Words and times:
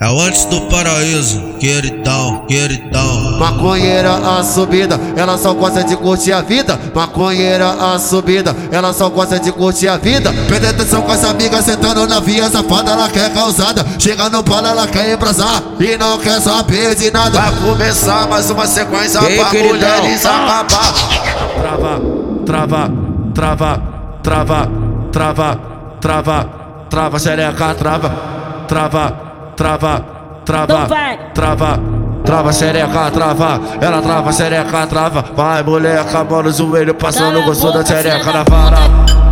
É 0.00 0.08
o 0.08 0.20
antes 0.20 0.44
do 0.44 0.60
paraíso, 0.68 1.40
queridão, 1.58 2.44
queridão. 2.46 3.36
Maconheira 3.36 4.14
a 4.14 4.44
subida, 4.44 4.98
ela 5.16 5.36
só 5.36 5.52
gosta 5.52 5.82
de 5.82 5.96
curtir 5.96 6.32
a 6.32 6.40
vida. 6.40 6.78
Maconheira 6.94 7.68
a 7.68 7.98
subida, 7.98 8.54
ela 8.70 8.92
só 8.92 9.08
gosta 9.08 9.40
de 9.40 9.50
curtir 9.50 9.88
a 9.88 9.96
vida. 9.96 10.32
Presta 10.46 10.70
atenção 10.70 11.02
com 11.02 11.12
essa 11.12 11.30
amiga 11.30 11.60
sentando 11.60 12.06
na 12.06 12.20
via 12.20 12.48
safada, 12.48 12.92
ela 12.92 13.08
quer 13.08 13.34
causada. 13.34 13.84
Chega 13.98 14.30
no 14.30 14.44
pala, 14.44 14.68
ela 14.68 14.86
quer 14.86 15.14
embrasar 15.14 15.64
e 15.80 15.96
não 15.96 16.16
quer 16.18 16.40
saber 16.40 16.94
de 16.94 17.10
nada. 17.10 17.40
Vai 17.40 17.56
começar 17.56 18.28
mais 18.28 18.48
uma 18.50 18.68
sequência 18.68 19.20
Ei, 19.28 19.36
pra 19.36 19.50
queridão. 19.50 19.72
mulheres 19.74 20.24
acabar. 20.24 20.94
Trava, 21.60 22.00
trava, 22.46 22.92
trava, 23.34 23.82
trava, 24.22 24.70
trava, 25.10 25.60
trava, 26.00 26.50
trava, 26.88 27.18
xereca, 27.18 27.74
trava, 27.74 28.08
trava 28.14 28.48
trava, 28.68 29.27
trava, 29.58 30.86
vai. 30.86 31.18
trava, 31.34 31.80
trava, 32.24 32.52
xereca, 32.52 33.10
trava, 33.10 33.60
ela 33.80 34.00
trava, 34.00 34.32
xereca, 34.32 34.86
trava, 34.86 35.24
vai 35.34 35.64
moleca, 35.64 36.22
mão 36.22 36.44
no 36.44 36.52
joelho, 36.52 36.94
passando 36.94 37.42
gostoso 37.42 37.72
da 37.72 37.84
xereca 37.84 38.32
na 38.32 38.44
vara. 38.44 38.78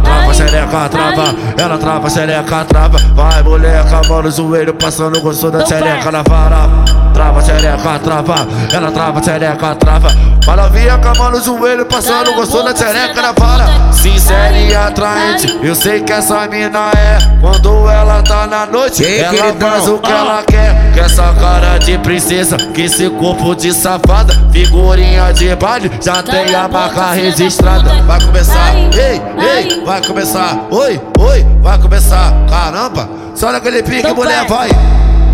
Trava, 0.03 0.35
xereca, 0.35 0.89
trava, 0.89 1.35
ela 1.57 1.79
trava, 1.79 2.11
xereca, 2.11 2.65
trava, 2.65 2.99
vai 3.15 3.41
moleca, 3.45 4.03
mão 4.09 4.23
no 4.23 4.31
joelho, 4.33 4.75
passando 4.75 5.21
gostoso 5.21 5.53
da 5.53 5.65
xereca 5.65 6.11
na 6.11 6.23
vara. 6.23 6.69
Trava, 7.15 7.41
xereca, 7.41 7.56
trava, 7.99 8.47
ela 8.73 8.91
trava, 8.91 9.23
xereca, 9.23 9.75
trava, 9.77 10.09
vai 10.45 10.57
novinha 10.57 10.99
com 10.99 11.09
a 11.09 11.15
mão 11.15 11.31
no 11.31 11.41
joelho, 11.43 11.87
passando 11.87 12.31
a 12.31 12.35
gostoso 12.35 12.65
da 12.65 12.75
xereca 12.75 13.23
na 13.23 13.33
vara. 13.33 13.67
Sincera 13.93 14.59
e 14.59 14.75
atraente, 14.75 15.59
eu 15.63 15.75
sei 15.75 16.01
que 16.01 16.13
essa 16.13 16.47
mina 16.49 16.91
é 16.91 17.19
quando 17.41 17.89
ela 17.89 18.23
tá 18.23 18.47
na 18.47 18.67
noite, 18.67 19.03
Ei, 19.03 19.21
ela 19.21 19.31
queridão. 19.31 19.71
faz 19.71 19.89
o 19.89 19.99
que 19.99 20.11
ela 20.11 20.43
quer. 20.43 20.93
Que 20.93 21.01
essa 21.01 21.33
cara 21.35 21.79
de 21.79 21.99
princesa, 21.99 22.57
que 22.57 22.83
esse 22.83 23.09
corpo 23.11 23.55
de 23.55 23.73
safada, 23.73 24.35
figurinha 24.51 25.33
de 25.33 25.55
baile, 25.57 25.91
já 26.03 26.23
tem 26.23 26.55
a 26.55 26.69
marca 26.69 27.13
registrada. 27.13 28.03
Vai 28.03 28.21
começar, 28.21 28.75
ei, 28.75 29.23
ei, 29.39 29.85
vai 29.85 30.05
começar, 30.05 30.67
oi, 30.71 31.01
oi, 31.19 31.47
vai 31.63 31.79
começar. 31.79 32.33
Caramba, 32.49 33.09
só 33.35 33.53
naquele 33.53 33.83
pique, 33.83 34.13
mulher, 34.13 34.45
vai. 34.47 34.71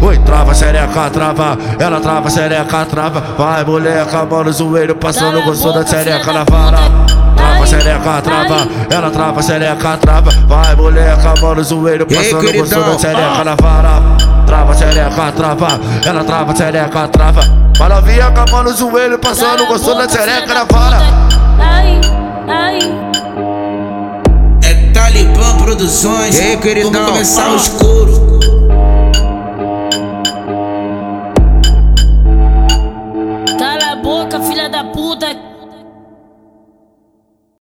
Oi, 0.02 0.18
trava, 0.18 0.52
xereca, 0.52 1.10
trava, 1.10 1.56
ela 1.78 2.00
trava, 2.00 2.28
xereca, 2.28 2.84
trava, 2.86 3.20
vai, 3.38 3.64
moleca, 3.64 4.24
mão 4.24 4.42
no 4.42 4.52
joelho, 4.52 4.96
passando 4.96 5.40
gostoso 5.44 5.78
da 5.78 5.86
xereca 5.86 6.32
na 6.32 6.42
vara. 6.42 6.78
Trava, 7.36 7.64
xereca, 7.64 8.20
trava, 8.20 8.68
ela 8.90 9.10
trava, 9.12 9.40
xereca, 9.40 9.96
trava, 9.98 10.30
vai, 10.48 10.74
moleca, 10.74 11.34
mão 11.40 11.54
no 11.54 11.62
joelho, 11.62 12.04
passando 12.04 12.52
gostoso 12.52 12.90
da 12.90 12.98
xereca 12.98 13.44
na 13.44 13.54
vara. 13.54 14.02
Trava, 14.44 14.74
xereca, 14.74 15.32
trava, 15.36 15.80
ela 16.04 16.24
trava, 16.24 16.56
xereca, 16.56 17.06
trava, 17.06 17.42
vai 17.78 17.88
novinha 17.88 18.30
com 18.32 18.40
a 18.40 18.46
mão 18.46 18.64
no 18.64 18.76
joelho, 18.76 19.20
passando 19.20 19.66
gostoso 19.66 19.98
da 19.98 20.08
xereca 20.08 20.52
na 20.52 20.64
vara. 20.64 20.98
Ai, 21.60 22.00
ai. 22.48 22.78
É 24.64 24.74
Talibã 24.92 25.58
Produções. 25.58 26.40
Ei, 26.40 26.56
queridão. 26.56 26.90
Vamos 26.92 27.10
começar 27.12 27.52
o 27.52 27.56
escuro. 27.56 28.21
da 34.72 34.84
puta 34.84 35.51